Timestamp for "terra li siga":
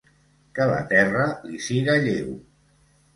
0.93-1.99